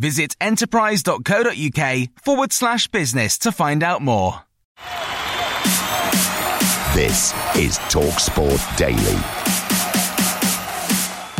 [0.00, 4.32] Visit enterprise.co.uk forward slash business to find out more.
[6.94, 8.96] This is TalkSport Daily.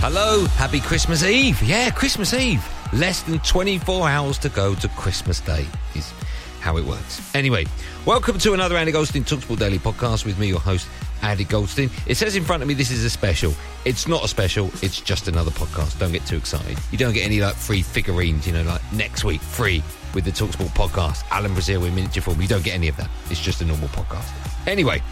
[0.03, 1.63] Hello, happy Christmas Eve.
[1.63, 2.63] Yeah, Christmas Eve.
[2.93, 6.13] Less than 24 hours to go to Christmas Day is
[6.61, 7.35] how it works.
[7.35, 7.65] Anyway,
[8.07, 10.89] welcome to another Andy Goldstein Talksport Daily podcast with me, your host,
[11.23, 11.91] Andy Goldstein.
[12.07, 13.53] It says in front of me this is a special.
[13.85, 15.99] It's not a special, it's just another podcast.
[15.99, 16.79] Don't get too excited.
[16.91, 19.83] You don't get any like free figurines, you know, like next week, free
[20.15, 22.41] with the Talksport podcast, Alan Brazil in miniature form.
[22.41, 23.11] You don't get any of that.
[23.31, 24.29] It's just a normal podcast.
[24.67, 25.03] Anyway,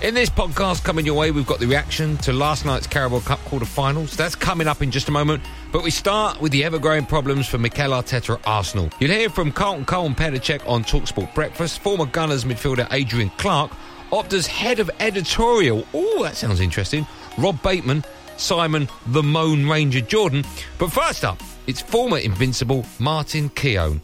[0.00, 3.40] in this podcast coming your way, we've got the reaction to last night's Carabao Cup
[3.40, 4.16] quarter-finals.
[4.16, 5.42] That's coming up in just a moment.
[5.70, 8.88] But we start with the ever-growing problems for Mikel Arteta at Arsenal.
[9.00, 11.80] You'll hear from Carlton Cole and Petr Cech on TalkSport Breakfast.
[11.80, 13.70] Former Gunners midfielder Adrian Clarke,
[14.10, 15.86] Opta's head of editorial.
[15.92, 17.06] Oh, that sounds interesting.
[17.36, 18.02] Rob Bateman,
[18.38, 20.44] Simon the Moan Ranger Jordan.
[20.78, 24.00] But first up, it's former Invincible Martin Keown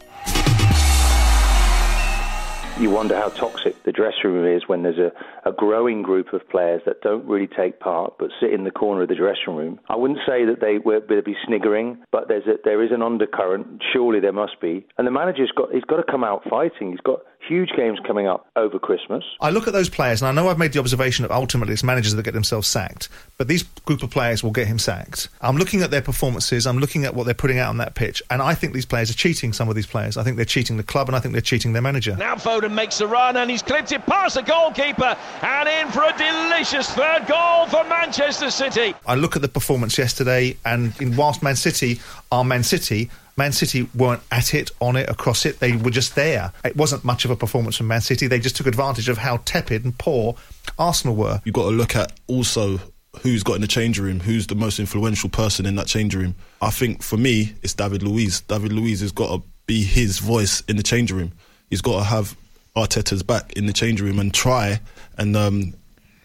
[2.79, 5.11] you wonder how toxic the dressing room is when there's a,
[5.47, 9.03] a growing group of players that don't really take part but sit in the corner
[9.03, 9.79] of the dressing room.
[9.87, 13.81] I wouldn't say that they would be sniggering, but there's a, there is an undercurrent.
[13.93, 14.85] Surely there must be.
[14.97, 16.91] And the manager's got he's got to come out fighting.
[16.91, 19.23] He's got huge games coming up over Christmas.
[19.41, 21.83] I look at those players, and I know I've made the observation that ultimately it's
[21.83, 25.29] managers that get themselves sacked, but these group of players will get him sacked.
[25.41, 28.21] I'm looking at their performances, I'm looking at what they're putting out on that pitch,
[28.29, 30.17] and I think these players are cheating some of these players.
[30.17, 32.15] I think they're cheating the club, and I think they're cheating their manager.
[32.15, 36.03] Now Foden makes a run, and he's clipped it past the goalkeeper, and in for
[36.03, 38.93] a delicious third goal for Manchester City.
[39.05, 41.99] I look at the performance yesterday, and whilst Man City
[42.31, 45.59] are Man City, Man City weren't at it, on it, across it.
[45.59, 46.53] They were just there.
[46.63, 48.27] It wasn't much of a performance from Man City.
[48.27, 50.35] They just took advantage of how tepid and poor
[50.79, 51.41] Arsenal were.
[51.43, 52.79] You've got to look at also
[53.21, 56.35] who's got in the change room, who's the most influential person in that change room.
[56.61, 58.41] I think for me, it's David Luiz.
[58.41, 61.31] David Luiz has got to be his voice in the change room.
[61.69, 62.37] He's got to have
[62.75, 64.79] Arteta's back in the change room and try
[65.17, 65.73] and um,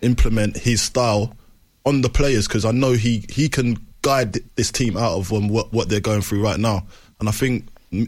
[0.03, 1.37] implement his style
[1.87, 5.49] on the players because I know he, he can guide this team out of um,
[5.49, 6.87] what, what they're going through right now.
[7.19, 7.67] And I think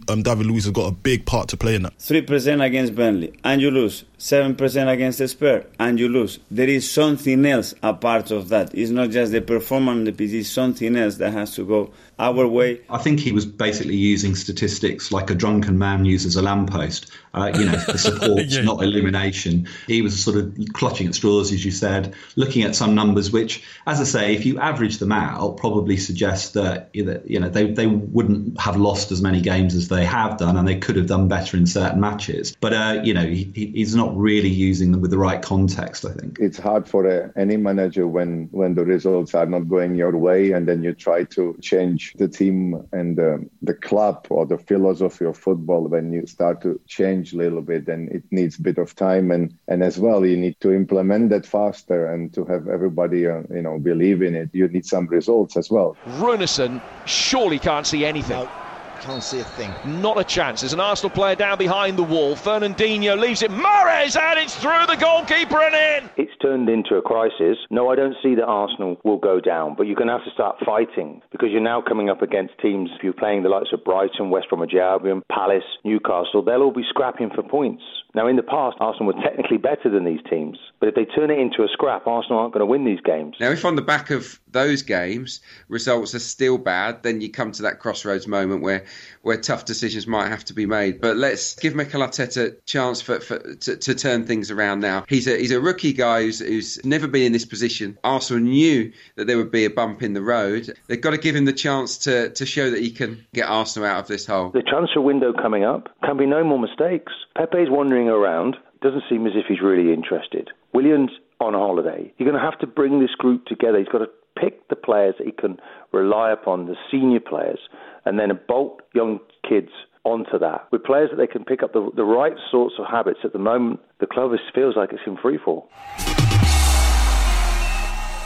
[0.08, 1.98] um, David Luiz has got a big part to play in that.
[1.98, 4.04] 3% against Burnley, and you lose.
[4.22, 6.38] 7% against the Spurs, and you lose.
[6.48, 8.72] There is something else a part of that.
[8.72, 11.90] It's not just the performance on the pitch, it's something else that has to go
[12.20, 12.80] our way.
[12.88, 17.10] I think he was basically using statistics like a drunken man uses a lamppost.
[17.34, 18.60] Uh, you know, the support, yeah.
[18.60, 19.66] not illumination.
[19.86, 23.64] He was sort of clutching at straws, as you said, looking at some numbers, which,
[23.86, 27.86] as I say, if you average them out, probably suggest that you know they they
[27.86, 31.26] wouldn't have lost as many games as they have done, and they could have done
[31.26, 32.54] better in certain matches.
[32.60, 36.04] But uh, you know, he, he's not really using them with the right context.
[36.04, 39.94] I think it's hard for uh, any manager when when the results are not going
[39.94, 44.46] your way, and then you try to change the team and uh, the club or
[44.46, 45.88] the philosophy of football.
[45.88, 49.30] When you start to change a little bit, and it needs a bit of time,
[49.30, 53.42] and and as well you need to implement that faster and to have everybody uh,
[53.50, 54.50] you know believe in it.
[54.52, 55.96] You need some results as well.
[56.18, 58.38] Runarsson surely can't see anything.
[58.38, 58.61] No.
[59.02, 59.74] Can't see a thing.
[60.00, 60.60] Not a chance.
[60.60, 62.36] There's an Arsenal player down behind the wall.
[62.36, 63.50] Fernandinho leaves it.
[63.50, 66.10] Mahrez and it's through the goalkeeper and in.
[66.16, 67.58] It's turned into a crisis.
[67.68, 70.30] No, I don't see that Arsenal will go down, but you're going to have to
[70.30, 72.90] start fighting because you're now coming up against teams.
[72.94, 76.84] If you're playing the likes of Brighton, West Bromwich Albion, Palace, Newcastle, they'll all be
[76.88, 77.82] scrapping for points.
[78.14, 81.30] Now, in the past, Arsenal were technically better than these teams, but if they turn
[81.30, 83.36] it into a scrap, Arsenal aren't going to win these games.
[83.40, 87.52] Now, if on the back of those games results are still bad, then you come
[87.52, 88.84] to that crossroads moment where,
[89.22, 91.00] where tough decisions might have to be made.
[91.00, 95.04] But let's give Mikel Arteta a chance for, for to, to, turn things around now.
[95.08, 97.98] He's a he's a rookie guy who's, who's never been in this position.
[98.02, 100.76] Arsenal knew that there would be a bump in the road.
[100.88, 103.88] They've got to give him the chance to, to show that he can get Arsenal
[103.88, 104.50] out of this hole.
[104.50, 107.12] The transfer window coming up can be no more mistakes.
[107.36, 108.56] Pepe's wandering around.
[108.80, 110.50] Doesn't seem as if he's really interested.
[110.74, 111.10] Willian's
[111.40, 112.12] on holiday.
[112.18, 113.78] You're going to have to bring this group together.
[113.78, 115.58] He's got to pick the players that he can
[115.92, 117.58] rely upon, the senior players,
[118.04, 119.70] and then bolt young kids
[120.04, 123.20] onto that with players that they can pick up the, the right sorts of habits.
[123.24, 125.68] At the moment, the club feels like it's in free fall.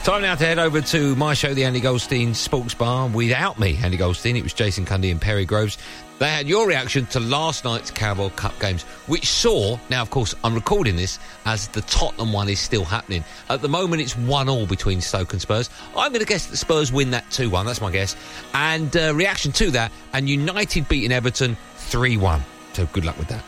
[0.03, 3.09] Time now to head over to my show, the Andy Goldstein Sports Bar.
[3.09, 5.77] Without me, Andy Goldstein, it was Jason Cundy and Perry Groves.
[6.19, 10.33] They had your reaction to last night's Carabao Cup games, which saw, now of course
[10.43, 13.23] I'm recording this as the Tottenham one is still happening.
[13.49, 15.69] At the moment it's 1 all between Stoke and Spurs.
[15.95, 18.15] I'm going to guess that Spurs win that 2 1, that's my guess.
[18.55, 22.41] And uh, reaction to that, and United beating Everton 3 1.
[22.73, 23.43] So good luck with that.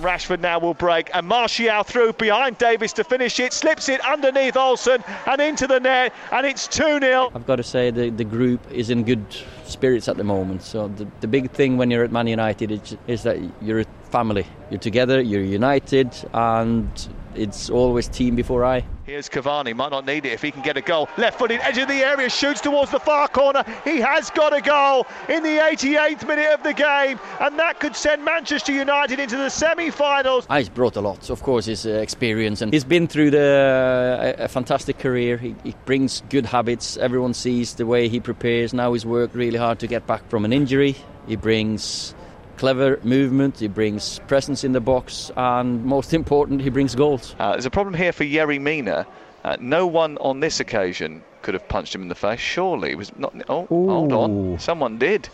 [0.00, 4.56] Rashford now will break, and Martial through behind Davies to finish it, slips it underneath
[4.56, 7.30] Olsen and into the net, and it's 2 0.
[7.34, 9.24] I've got to say the, the group is in good
[9.68, 10.62] spirits at the moment.
[10.62, 13.86] So the, the big thing when you're at Man United is, is that you're a
[14.10, 14.46] family.
[14.70, 16.88] You're together, you're united, and
[17.34, 18.84] it's always team before I.
[19.06, 21.08] Here's Cavani, might not need it if he can get a goal.
[21.16, 23.62] Left footed, edge of the area, shoots towards the far corner.
[23.84, 27.94] He has got a goal in the 88th minute of the game, and that could
[27.94, 30.44] send Manchester United into the semi finals.
[30.50, 34.44] He's brought a lot, of course, his uh, experience, and he's been through the, a,
[34.46, 35.36] a fantastic career.
[35.36, 38.74] He, he brings good habits, everyone sees the way he prepares.
[38.74, 40.96] Now he's worked really hard to get back from an injury.
[41.28, 42.12] He brings
[42.56, 47.34] clever movement, he brings presence in the box, and most important, he brings goals.
[47.38, 49.06] Uh, there's a problem here for Yerry Mina.
[49.44, 52.40] Uh, no one on this occasion could have punched him in the face.
[52.40, 53.34] Surely it was not.
[53.48, 53.88] Oh, Ooh.
[53.88, 55.28] hold on, someone did.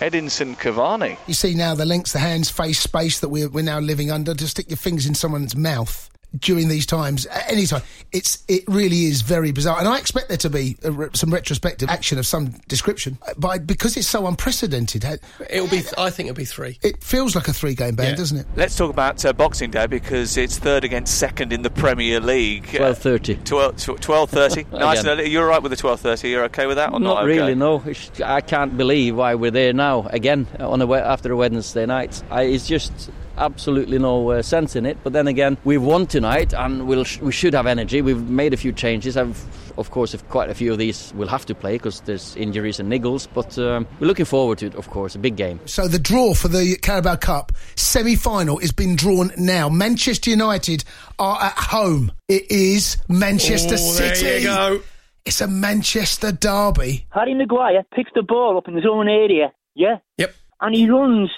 [0.00, 1.16] Edinson Cavani.
[1.26, 4.32] You see now the lengths, the hands, face, space that we're, we're now living under.
[4.32, 7.82] To stick your fingers in someone's mouth during these times, at any time.
[8.12, 11.88] It's it really is very bizarre, and I expect there to be a, some retrospective
[11.88, 13.18] action of some description.
[13.36, 15.04] But because it's so unprecedented,
[15.50, 15.82] it'll be.
[15.96, 16.78] I think it'll be three.
[16.82, 18.14] It feels like a three-game ban, yeah.
[18.16, 18.46] doesn't it?
[18.56, 22.68] Let's talk about uh, Boxing Day because it's third against second in the Premier League.
[22.68, 23.36] Twelve thirty.
[23.36, 24.66] Twelve thirty.
[24.72, 25.04] nice.
[25.04, 26.30] You're right with the twelve thirty.
[26.30, 27.14] You're okay with that or not?
[27.14, 27.54] Not really.
[27.54, 27.82] No.
[28.24, 32.22] I can't believe why we're there now again on a after a Wednesday night.
[32.30, 34.98] I, it's just absolutely no uh, sense in it.
[35.02, 38.02] But then again, we've won tonight and we'll sh- we should have energy.
[38.02, 39.16] We've made a few changes.
[39.16, 39.44] I've,
[39.78, 42.80] of course, if quite a few of these will have to play because there's injuries
[42.80, 43.26] and niggles.
[43.32, 45.60] But um, we're looking forward to it, of course, a big game.
[45.66, 49.68] So the draw for the Carabao Cup semi final is being drawn now.
[49.68, 50.84] Manchester United
[51.18, 52.12] are at home.
[52.28, 54.22] It is Manchester oh, City.
[54.22, 54.80] There you go.
[55.24, 57.06] It's a Manchester derby.
[57.10, 59.98] Harry Maguire picks the ball up in his own area, yeah?
[60.16, 60.34] Yep.
[60.62, 61.30] And he runs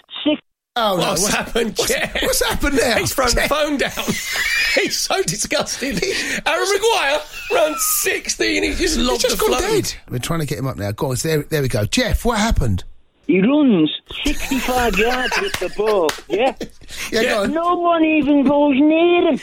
[0.76, 1.02] six Oh, no.
[1.10, 1.76] What's, happened?
[1.76, 2.98] What's, what's, happened now?
[2.98, 3.90] He's thrown the phone down.
[4.74, 6.02] He's so disgusted.
[6.46, 7.20] Aaron Maguire
[7.52, 8.62] runs 16.
[8.62, 9.94] He just lobbed just the gone dead.
[10.08, 10.92] We're trying to get him up now.
[10.92, 11.84] Go on, there, there we go.
[11.86, 12.84] Jeff, what happened?
[13.26, 13.90] He runs
[14.24, 16.54] 65 yards with the ball, yeah?
[17.12, 17.46] yeah, yeah.
[17.46, 19.40] No one even goes near him.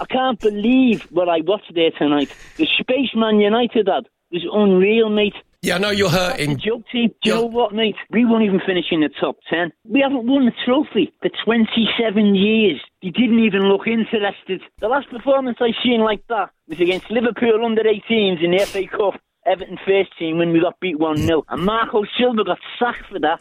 [0.00, 2.30] I can't believe what I watched there tonight.
[2.56, 5.34] The space Man United had was unreal, mate.
[5.60, 6.58] Yeah, I know you're hurting.
[6.58, 7.08] Joke team.
[7.20, 7.96] Do you know what, mate?
[8.10, 9.72] We won't even finish in the top 10.
[9.84, 12.80] We haven't won a trophy for 27 years.
[13.00, 14.60] You didn't even look interested.
[14.78, 18.86] The last performance I seen like that was against Liverpool under 18s in the FA
[18.86, 19.20] Cup.
[19.46, 21.44] Everton first team when we got beat 1 0.
[21.48, 23.40] And Marco Silva got sacked for that.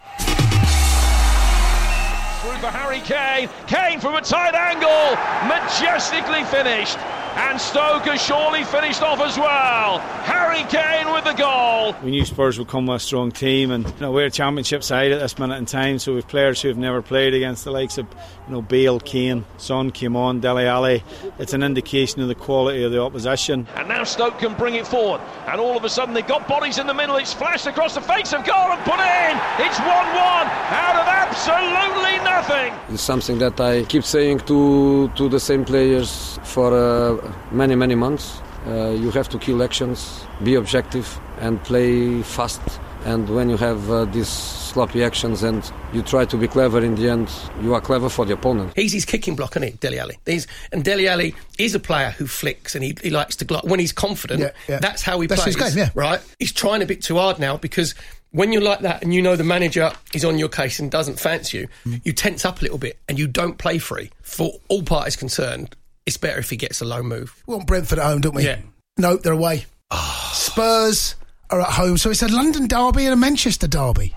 [2.41, 3.47] Through for Harry Kane.
[3.67, 5.15] Kane from a tight angle.
[5.47, 6.97] Majestically finished.
[7.37, 9.99] And Stoke has surely finished off as well.
[10.25, 11.95] Harry Kane with the goal.
[12.03, 14.83] We knew Spurs would come with a strong team, and you know, we're a championship
[14.83, 17.69] side at this minute in time, so we've players who have never played against the
[17.69, 18.07] likes of
[18.47, 21.03] you know Bale, Kane, Son, came on, Dele Alli.
[21.37, 23.67] It's an indication of the quality of the opposition.
[23.75, 26.79] And now Stoke can bring it forward, and all of a sudden they've got bodies
[26.79, 27.17] in the middle.
[27.17, 29.37] It's flashed across the face of goal and put in.
[29.63, 32.73] It's 1 1 out of absolutely nothing.
[32.89, 36.73] It's something that I keep saying to, to the same players for.
[36.73, 38.41] Uh, many, many months.
[38.65, 42.61] Uh, you have to kill actions, be objective, and play fast.
[43.05, 46.95] And when you have uh, these sloppy actions and you try to be clever in
[46.95, 47.31] the end,
[47.61, 48.73] you are clever for the opponent.
[48.75, 50.17] He's his kicking block, isn't he, Dele Alli?
[50.25, 53.63] He's, and Dele Alli is a player who flicks and he, he likes to glock.
[53.63, 54.79] When he's confident, yeah, yeah.
[54.79, 55.55] that's how he that's plays.
[55.55, 55.91] His game, yeah.
[55.95, 56.19] Right?
[56.39, 57.95] He's trying a bit too hard now because
[58.31, 61.19] when you're like that and you know the manager is on your case and doesn't
[61.19, 64.11] fancy you, you tense up a little bit and you don't play free.
[64.21, 65.75] For all parties concerned,
[66.07, 67.43] it's better if he gets a low move.
[67.45, 68.45] We want Brentford at home, don't we?
[68.45, 68.59] Yeah.
[68.97, 69.65] No, they're away.
[69.91, 70.31] Ah.
[70.33, 71.15] Spurs
[71.49, 74.15] are at home, so it's a London derby and a Manchester derby.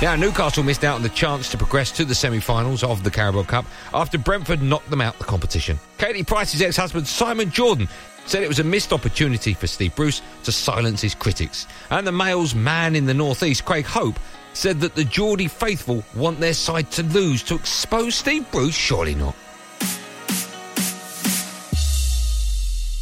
[0.00, 3.10] Now, Newcastle missed out on the chance to progress to the semi finals of the
[3.10, 5.78] Carabao Cup after Brentford knocked them out of the competition.
[5.96, 7.88] Katie Price's ex husband, Simon Jordan,
[8.26, 11.66] said it was a missed opportunity for Steve Bruce to silence his critics.
[11.90, 14.20] And the Mail's man in the northeast, Craig Hope,
[14.52, 18.76] said that the Geordie faithful want their side to lose to expose Steve Bruce.
[18.76, 19.34] Surely not.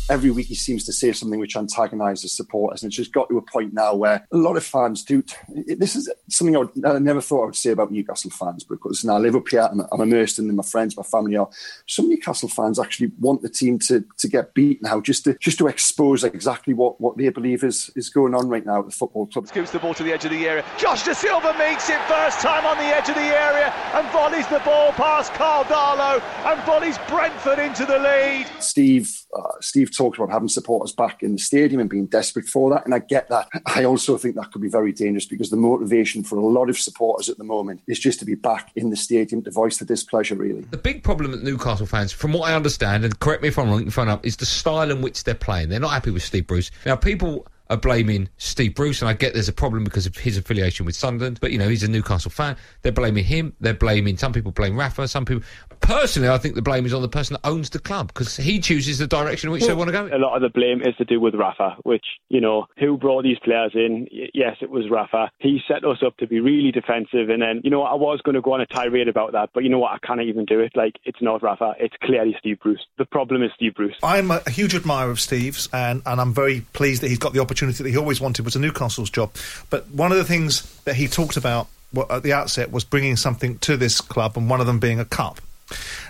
[0.09, 3.39] Every week he seems to say something which antagonises supporters, and it's just got to
[3.39, 5.25] a point now where a lot of fans do.
[5.49, 9.05] This is something I, would, I never thought I would say about Newcastle fans because
[9.05, 11.49] now I live up here, I'm, I'm immersed in them, my friends, my family are.
[11.87, 15.59] Some Newcastle fans actually want the team to to get beat now, just to just
[15.59, 18.93] to expose exactly what, what they believe is is going on right now at the
[18.93, 19.49] football club.
[19.49, 20.65] Scoops the ball to the edge of the area.
[20.79, 24.61] Josh Dasilva makes it first time on the edge of the area and volleys the
[24.61, 28.47] ball past Karl Darlow and volleys Brentford into the lead.
[28.61, 32.71] Steve, uh, Steve talked about having supporters back in the stadium and being desperate for
[32.71, 32.85] that.
[32.85, 33.49] And I get that.
[33.67, 36.79] I also think that could be very dangerous because the motivation for a lot of
[36.79, 39.85] supporters at the moment is just to be back in the stadium to voice the
[39.85, 40.62] displeasure, really.
[40.62, 43.71] The big problem that Newcastle fans, from what I understand, and correct me if I'm
[43.71, 45.69] wrong, phone up, is the style in which they're playing.
[45.69, 46.71] They're not happy with Steve Bruce.
[46.85, 50.37] Now, people are blaming Steve Bruce, and I get there's a problem because of his
[50.37, 52.57] affiliation with Sunderland, but you know, he's a Newcastle fan.
[52.83, 53.55] They're blaming him.
[53.61, 55.43] They're blaming, some people blame Rafa, some people.
[55.80, 58.59] Personally, I think the blame is on the person that owns the club because he
[58.59, 60.16] chooses the direction in which well, they want to go.
[60.16, 63.23] A lot of the blame is to do with Rafa, which, you know, who brought
[63.23, 64.09] these players in?
[64.35, 65.30] Yes, it was Rafa.
[65.38, 68.35] He set us up to be really defensive, and then, you know, I was going
[68.35, 69.92] to go on a tirade about that, but you know what?
[69.92, 70.73] I can't even do it.
[70.75, 71.75] Like, it's not Rafa.
[71.78, 72.85] It's clearly Steve Bruce.
[72.99, 73.97] The problem is Steve Bruce.
[74.02, 77.40] I'm a huge admirer of Steve's, and, and I'm very pleased that he's got the
[77.40, 79.33] opportunity that he always wanted was a Newcastle's job.
[79.71, 81.68] But one of the things that he talked about
[82.11, 85.04] at the outset was bringing something to this club, and one of them being a
[85.04, 85.40] cup.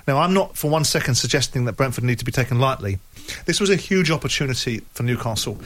[0.07, 2.99] Now, I'm not for one second suggesting that Brentford need to be taken lightly.
[3.45, 5.59] This was a huge opportunity for Newcastle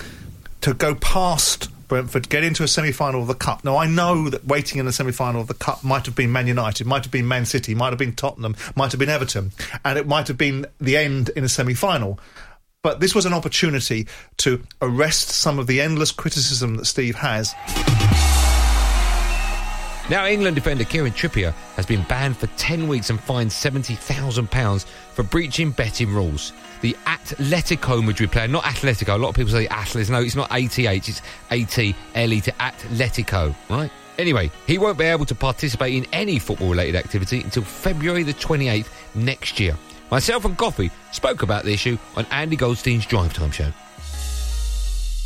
[0.63, 3.65] to go past Brentford, get into a semi final of the Cup.
[3.65, 6.31] Now, I know that waiting in the semi final of the Cup might have been
[6.31, 9.51] Man United, might have been Man City, might have been Tottenham, might have been Everton,
[9.85, 12.21] and it might have been the end in a semi final.
[12.83, 14.07] But this was an opportunity
[14.39, 17.55] to arrest some of the endless criticism that Steve has.
[20.11, 25.23] Now, England defender Kieran Trippier has been banned for 10 weeks and fined £70,000 for
[25.23, 26.53] breaching betting rules.
[26.81, 30.11] The Atletico Madrid player, not Atletico, a lot of people say Atlas.
[30.11, 33.93] No, it's not ATH, it's A-T-L-E to Atletico, right?
[34.19, 38.35] Anyway, he won't be able to participate in any football related activity until February the
[38.35, 39.77] 28th next year.
[40.11, 43.73] Myself and Goughie spoke about the issue on Andy Goldstein's Drive Time show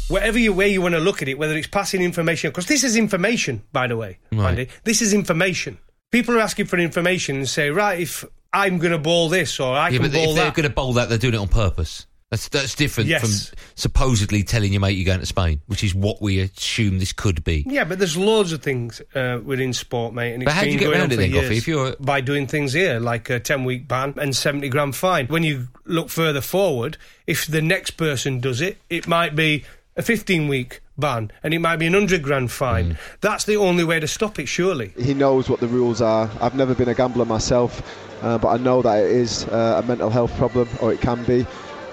[0.09, 2.85] whatever you way you want to look at it, whether it's passing information, because this
[2.85, 4.51] is information, by the way, right.
[4.51, 4.69] Andy.
[4.85, 5.79] This is information.
[6.11, 9.75] People are asking for information and say, right, if I'm going to bowl this or
[9.75, 11.49] I yeah, can but bowl if they're going to bowl that, they're doing it on
[11.49, 12.07] purpose.
[12.31, 13.51] That's that's different yes.
[13.51, 17.13] from supposedly telling your mate you're going to Spain, which is what we assume this
[17.13, 17.65] could be.
[17.69, 20.35] Yeah, but there's loads of things uh, within sport, mate.
[20.35, 21.57] And but how do you get around it then, Goffy?
[21.57, 25.27] If you're by doing things here, like a ten week ban and seventy grand fine.
[25.29, 26.97] When you look further forward,
[27.27, 29.65] if the next person does it, it might be
[29.97, 32.91] a 15 week ban and it might be an 100 grand fine.
[32.91, 32.97] Mm.
[33.21, 34.93] That's the only way to stop it, surely.
[34.99, 36.31] He knows what the rules are.
[36.41, 37.83] I've never been a gambler myself,
[38.23, 41.23] uh, but I know that it is uh, a mental health problem, or it can
[41.25, 41.47] be.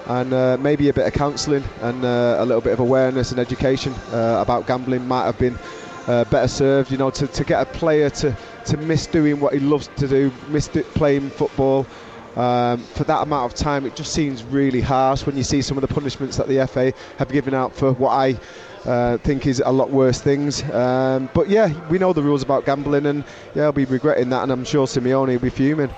[0.06, 3.38] And uh, maybe a bit of counselling and uh, a little bit of awareness and
[3.38, 5.56] education uh, about gambling might have been
[6.08, 6.90] uh, better served.
[6.90, 10.08] You know, to, to get a player to, to miss doing what he loves to
[10.08, 11.86] do, miss playing football,
[12.36, 15.76] um, for that amount of time, it just seems really harsh when you see some
[15.76, 18.38] of the punishments that the FA have given out for what I
[18.84, 20.62] uh, think is a lot worse things.
[20.70, 23.24] Um, but yeah, we know the rules about gambling, and
[23.54, 25.90] yeah, I'll be regretting that, and I'm sure Simeone will be fuming.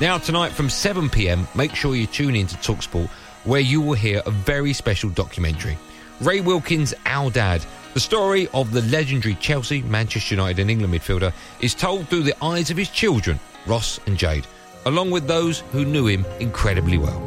[0.00, 3.10] Now, tonight from 7 pm, make sure you tune in to Talksport,
[3.44, 5.76] where you will hear a very special documentary.
[6.22, 11.32] Ray Wilkins, Our Dad, the story of the legendary Chelsea, Manchester United, and England midfielder
[11.60, 13.38] is told through the eyes of his children
[13.70, 14.48] Ross and Jade,
[14.84, 17.20] along with those who knew him incredibly well.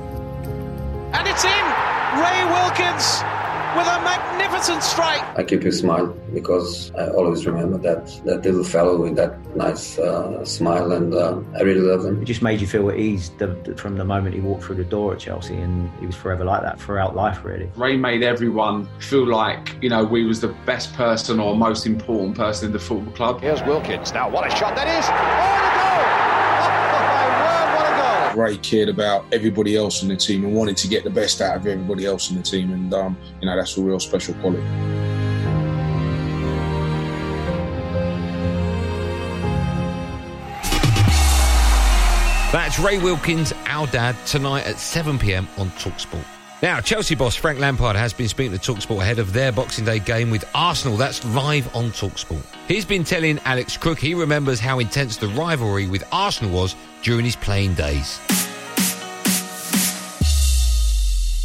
[1.13, 1.65] And it's in!
[2.19, 3.23] Ray Wilkins
[3.77, 5.23] with a magnificent strike.
[5.37, 9.97] I keep his smile because I always remember that that little fellow with that nice
[9.97, 12.21] uh, smile, and uh, I really love him.
[12.21, 14.83] It just made you feel at ease the, from the moment he walked through the
[14.83, 17.71] door at Chelsea, and he was forever like that throughout life, really.
[17.77, 22.35] Ray made everyone feel like you know we was the best person or most important
[22.35, 23.41] person in the football club.
[23.41, 24.29] Here's Wilkins now.
[24.29, 25.05] What a shot that is!
[25.09, 25.92] Oh,
[28.35, 31.57] Ray cared about everybody else in the team and wanted to get the best out
[31.57, 34.63] of everybody else in the team, and um, you know that's a real special quality.
[42.53, 46.23] That's Ray Wilkins, our dad, tonight at 7 pm on Talksport.
[46.63, 49.99] Now, Chelsea boss Frank Lampard has been speaking to Talksport ahead of their Boxing Day
[49.99, 50.95] game with Arsenal.
[50.95, 52.41] That's live on Talksport.
[52.69, 57.25] He's been telling Alex Crook he remembers how intense the rivalry with Arsenal was during
[57.25, 58.17] his playing days.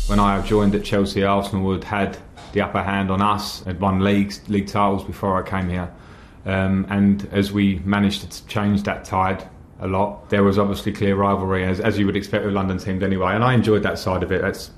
[0.07, 2.19] When I joined at Chelsea, Arsenal had had
[2.53, 5.93] the upper hand on us, had won leagues, league titles before I came here.
[6.47, 9.49] Um, and as we managed to change that tide
[9.81, 10.29] a lot.
[10.31, 13.45] There was obviously clear rivalry, as, as you would expect with London teams anyway, and
[13.45, 14.43] I enjoyed that side of it.
[14.43, 14.71] That's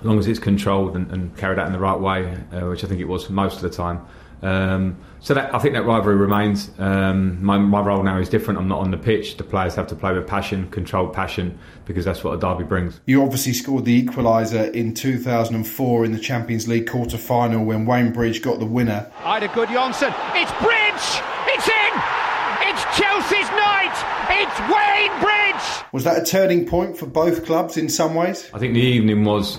[0.00, 2.82] as long as it's controlled and, and carried out in the right way, uh, which
[2.84, 4.06] I think it was most of the time.
[4.42, 6.70] Um, so that, I think that rivalry remains.
[6.78, 8.58] Um, my, my role now is different.
[8.58, 9.36] I'm not on the pitch.
[9.36, 13.00] The players have to play with passion, controlled passion, because that's what a derby brings.
[13.04, 18.12] You obviously scored the equaliser in 2004 in the Champions League quarter final when Wayne
[18.12, 19.10] Bridge got the winner.
[19.18, 20.14] Eidur Gudjohnsen.
[20.34, 21.22] It's Bridge!
[21.48, 21.92] It's in!
[22.62, 23.92] It's Chelsea's night!
[24.30, 25.84] It's Wayne Bridge!
[25.92, 28.48] Was that a turning point for both clubs in some ways?
[28.54, 29.58] I think the evening was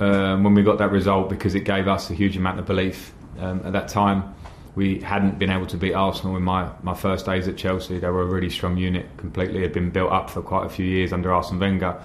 [0.00, 3.12] um, when we got that result because it gave us a huge amount of belief.
[3.38, 4.34] Um, at that time,
[4.74, 7.98] we hadn't been able to beat Arsenal in my, my first days at Chelsea.
[7.98, 10.86] They were a really strong unit, completely had been built up for quite a few
[10.86, 12.00] years under Arsene Wenger,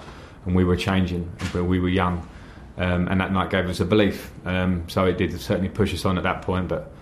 [0.46, 2.28] and we were changing, but we were young.
[2.76, 4.30] Um, and that night gave us a belief.
[4.46, 6.92] Um, so it did certainly push us on at that point, but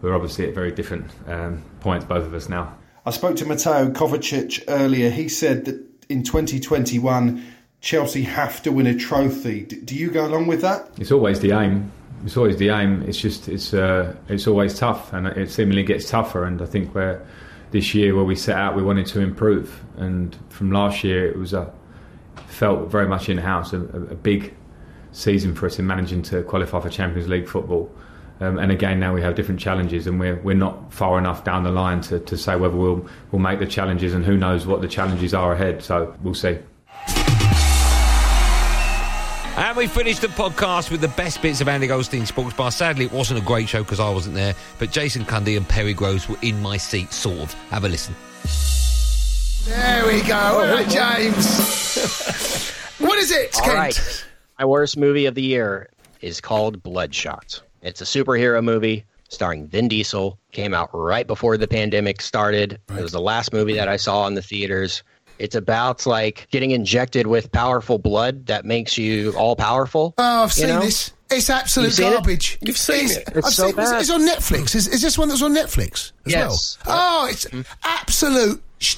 [0.00, 2.76] we're obviously at very different um, points, both of us now.
[3.04, 5.10] I spoke to Mateo Kovacic earlier.
[5.10, 7.44] He said that in 2021,
[7.80, 9.62] Chelsea have to win a trophy.
[9.64, 10.90] Do you go along with that?
[10.98, 11.92] It's always the aim.
[12.24, 13.02] It's always the aim.
[13.02, 16.44] It's just it's uh, it's always tough, and it seemingly gets tougher.
[16.44, 17.24] And I think where
[17.70, 21.36] this year, where we set out, we wanted to improve, and from last year, it
[21.36, 21.72] was a
[22.46, 24.54] felt very much in house, a, a big
[25.12, 27.90] season for us in managing to qualify for Champions League football.
[28.40, 31.62] Um, and again, now we have different challenges, and we're we're not far enough down
[31.62, 34.80] the line to, to say whether we'll we'll make the challenges, and who knows what
[34.80, 35.82] the challenges are ahead.
[35.82, 36.58] So we'll see.
[39.56, 42.70] And we finished the podcast with the best bits of Andy Goldstein Sports Bar.
[42.70, 45.94] Sadly, it wasn't a great show because I wasn't there, but Jason Cundy and Perry
[45.94, 47.54] Groves were in my seat, sort of.
[47.70, 48.14] Have a listen.
[49.64, 52.70] There we go, oh, James.
[52.98, 53.74] what is it, Kent?
[53.74, 54.26] right.
[54.58, 55.88] My worst movie of the year
[56.20, 57.62] is called Bloodshot.
[57.80, 60.38] It's a superhero movie starring Vin Diesel.
[60.52, 62.78] Came out right before the pandemic started.
[62.90, 65.02] It was the last movie that I saw in the theaters.
[65.38, 70.14] It's about like getting injected with powerful blood that makes you all powerful.
[70.18, 70.80] Oh, I've seen know?
[70.80, 71.12] this.
[71.30, 72.14] It's absolute You've seen it?
[72.14, 72.58] garbage.
[72.60, 73.28] You've seen It's- it?
[73.36, 74.00] It's I've so seen, it's- bad.
[74.00, 74.74] It's on Netflix.
[74.76, 76.78] Is, is this one that's on Netflix as Yes.
[76.86, 76.96] well?
[77.24, 77.46] Oh, it's
[77.82, 78.62] absolute.
[78.78, 78.96] Sh-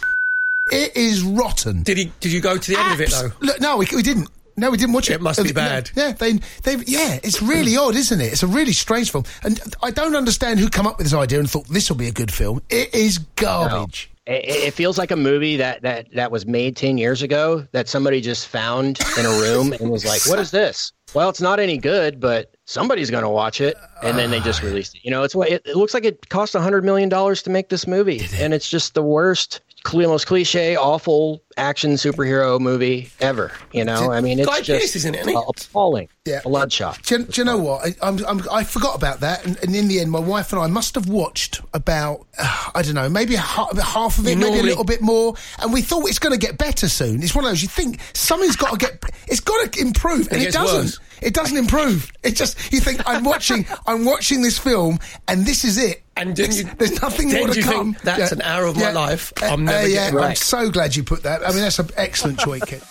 [0.71, 1.83] it is rotten.
[1.83, 2.13] Did he?
[2.21, 3.33] Did you go to the end of it though?
[3.41, 4.29] Look, no, we, we didn't.
[4.59, 5.15] No, we didn't watch it.
[5.15, 5.91] It must be Uh, bad.
[5.95, 6.33] Yeah, they,
[6.65, 8.33] they, yeah, it's really odd, isn't it?
[8.33, 11.39] It's a really strange film, and I don't understand who come up with this idea
[11.39, 12.61] and thought this will be a good film.
[12.69, 14.11] It is garbage.
[14.29, 17.89] It, it feels like a movie that, that, that was made 10 years ago that
[17.89, 20.93] somebody just found in a room and was like, what is this?
[21.15, 23.77] Well, it's not any good, but somebody's going to watch it.
[24.03, 24.67] And then they just uh.
[24.67, 25.05] released it.
[25.05, 27.87] You know, it's what it, it looks like it cost $100 million to make this
[27.87, 28.21] movie.
[28.35, 29.63] And it's just the worst,
[29.95, 33.53] most cliche, awful action superhero movie ever.
[33.73, 35.37] You know, I mean, it's Guy just Pearce is in it, isn't he?
[35.37, 36.09] uh, appalling.
[36.25, 36.41] Yeah.
[36.45, 37.03] Bloodshot.
[37.05, 37.85] Do you, do you know what?
[37.87, 40.61] I, I'm, I'm, I forgot about that, and, and in the end, my wife and
[40.61, 44.31] I must have watched about uh, I don't know, maybe a ha- half of it,
[44.31, 46.89] You maybe a normally- little bit more, and we thought it's going to get better
[46.89, 47.23] soon.
[47.23, 50.37] It's one of those you think something's got to get, it's got to improve, and
[50.37, 50.79] It it, gets doesn't.
[50.81, 51.01] worse.
[51.21, 52.13] It doesn't improve.
[52.23, 56.03] It just you think I'm watching, I'm watching this film, and this is it.
[56.17, 57.97] And then There's- you- there's nothing then more to you think, come.
[58.05, 59.33] "That's an hour of my life.
[59.41, 61.43] I'm Uh, never yeah, getting I'm back." so glad you put that.
[61.49, 62.85] I mean, that's an excellent choice, Kit.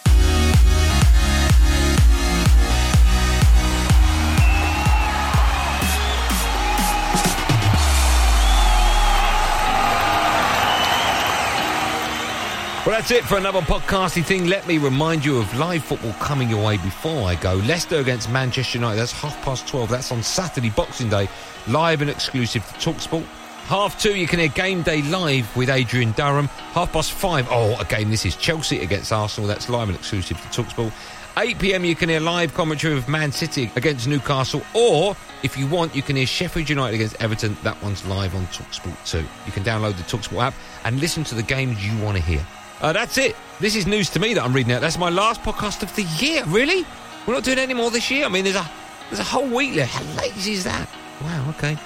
[12.83, 14.47] Well, that's it for another podcasty thing.
[14.47, 17.53] Let me remind you of live football coming your way before I go.
[17.67, 18.97] Leicester against Manchester United.
[18.97, 19.87] That's half past 12.
[19.87, 21.29] That's on Saturday, Boxing Day.
[21.67, 23.27] Live and exclusive to Talksport.
[23.67, 26.47] Half two, you can hear Game Day live with Adrian Durham.
[26.47, 29.45] Half past five, oh, again, this is Chelsea against Arsenal.
[29.45, 30.93] That's live and exclusive to Talksport.
[31.37, 34.61] 8 pm, you can hear live commentary of Man City against Newcastle.
[34.73, 37.57] Or, if you want, you can hear Sheffield United against Everton.
[37.63, 39.25] That one's live on Talksport too.
[39.45, 40.53] You can download the Talksport app
[40.85, 42.47] and listen to the games you want to hear.
[42.79, 43.35] Uh, that's it.
[43.59, 44.79] This is news to me that I'm reading out.
[44.79, 46.45] That's my last podcast of the year.
[46.45, 46.85] Really?
[47.27, 48.27] We're not doing any more this year.
[48.27, 48.65] I mean, there's a
[49.09, 49.93] there's a whole week left.
[49.93, 50.87] How lazy is that?
[51.21, 51.49] Wow.
[51.49, 51.77] Okay.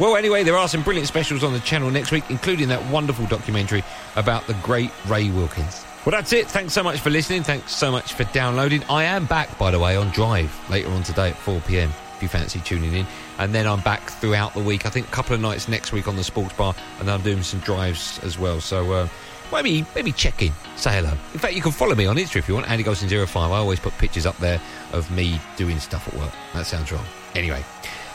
[0.00, 3.26] Well, anyway, there are some brilliant specials on the channel next week, including that wonderful
[3.26, 3.84] documentary
[4.16, 5.84] about the great Ray Wilkins.
[6.04, 6.48] Well, that's it.
[6.48, 7.44] Thanks so much for listening.
[7.44, 8.82] Thanks so much for downloading.
[8.90, 12.22] I am back, by the way, on Drive later on today at 4 pm if
[12.22, 13.06] you fancy tuning in.
[13.38, 14.84] And then I'm back throughout the week.
[14.84, 17.44] I think a couple of nights next week on the Sports Bar, and I'm doing
[17.44, 18.60] some drives as well.
[18.60, 19.08] So uh,
[19.52, 21.12] maybe maybe check in, say hello.
[21.32, 22.68] In fact, you can follow me on Insta if you want.
[22.68, 23.36] Andy Golson 05.
[23.52, 24.60] I always put pictures up there
[24.92, 26.32] of me doing stuff at work.
[26.52, 27.04] That sounds wrong.
[27.34, 27.64] Anyway,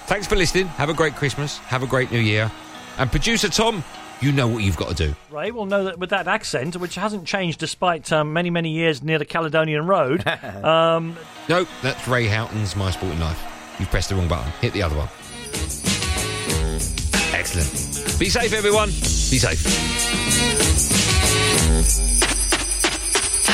[0.10, 0.66] thanks for listening.
[0.68, 1.60] Have a great Christmas.
[1.60, 2.52] Have a great New Year.
[2.98, 3.84] And producer Tom,
[4.22, 5.16] you know what you've got to do.
[5.30, 9.04] Right, well, know that with that accent, which hasn't changed despite um, many, many years
[9.04, 10.28] near the Caledonian Road.
[10.64, 11.16] um,
[11.48, 13.40] No, that's Ray Houghton's My Sporting Life.
[13.80, 14.52] You've pressed the wrong button.
[14.60, 15.08] Hit the other one.
[17.32, 18.20] Excellent.
[18.20, 18.90] Be safe, everyone.
[18.90, 19.64] Be safe.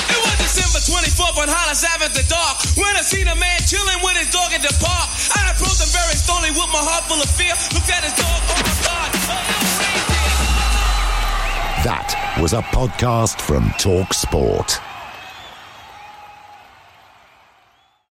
[0.07, 2.57] It was December 24th on Hollis Ave at the dark.
[2.77, 4.01] When I seen a man chilling
[7.07, 7.53] full of fear.
[7.73, 9.11] Looked at his dog, oh my God.
[9.27, 9.45] Oh,
[11.83, 14.81] that was a podcast from Talk Sport.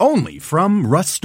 [0.00, 1.24] Only from Rust